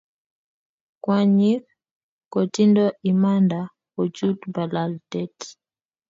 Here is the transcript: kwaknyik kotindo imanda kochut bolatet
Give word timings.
kwaknyik 1.03 1.63
kotindo 2.33 2.85
imanda 3.11 3.59
kochut 3.93 4.39
bolatet 4.53 5.37